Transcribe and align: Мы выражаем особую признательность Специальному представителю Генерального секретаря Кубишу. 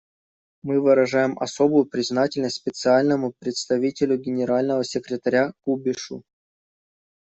Мы 0.63 0.79
выражаем 0.81 1.37
особую 1.37 1.85
признательность 1.85 2.55
Специальному 2.55 3.33
представителю 3.39 4.17
Генерального 4.17 4.83
секретаря 4.83 5.53
Кубишу. 5.63 6.23